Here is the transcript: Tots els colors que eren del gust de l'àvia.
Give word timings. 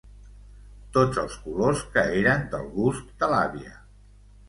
Tots 0.95 1.19
els 1.25 1.37
colors 1.43 1.85
que 1.99 2.07
eren 2.25 2.51
del 2.57 2.69
gust 2.81 3.17
de 3.25 3.33
l'àvia. 3.37 3.81